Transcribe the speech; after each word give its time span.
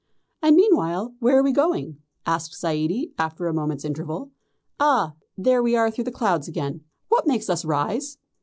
"And 0.41 0.55
meanwhile 0.55 1.13
where 1.19 1.37
are 1.37 1.43
we 1.43 1.51
going?" 1.51 1.99
asked 2.25 2.59
Zaidie, 2.59 3.13
after 3.19 3.45
a 3.45 3.53
moment's 3.53 3.85
interval. 3.85 4.31
"Ah, 4.79 5.13
there 5.37 5.61
we 5.61 5.75
are 5.75 5.91
through 5.91 6.05
the 6.05 6.11
clouds 6.11 6.47
again. 6.47 6.83
What 7.09 7.27
makes 7.27 7.51
us 7.51 7.63
rise? 7.63 8.17